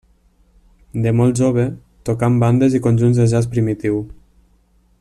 [1.03, 1.65] De molt jove,
[2.09, 4.01] tocà en bandes i conjunts de jazz primitiu.